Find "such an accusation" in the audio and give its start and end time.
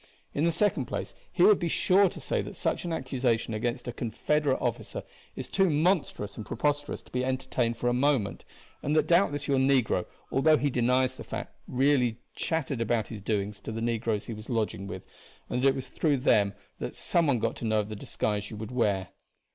2.55-3.53